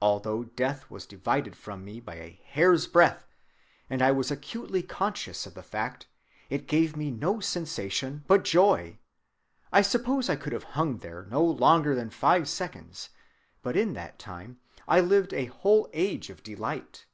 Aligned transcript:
Although 0.00 0.42
death 0.42 0.90
was 0.90 1.06
divided 1.06 1.54
from 1.54 1.84
me 1.84 2.00
by 2.00 2.16
a 2.16 2.40
hair's 2.46 2.88
breadth, 2.88 3.36
and 3.88 4.02
I 4.02 4.10
was 4.10 4.28
acutely 4.32 4.82
conscious 4.82 5.46
of 5.46 5.54
the 5.54 5.62
fact, 5.62 6.08
it 6.50 6.66
gave 6.66 6.96
me 6.96 7.12
no 7.12 7.38
sensation 7.38 8.24
but 8.26 8.42
joy. 8.42 8.98
I 9.70 9.82
suppose 9.82 10.28
I 10.28 10.34
could 10.34 10.52
have 10.52 10.64
hung 10.74 10.98
there 10.98 11.28
no 11.30 11.44
longer 11.44 11.94
than 11.94 12.10
five 12.10 12.48
seconds, 12.48 13.10
but 13.62 13.76
in 13.76 13.92
that 13.92 14.18
time 14.18 14.58
I 14.88 14.98
lived 14.98 15.32
a 15.32 15.44
whole 15.44 15.88
age 15.92 16.28
of 16.28 16.42
delight. 16.42 17.06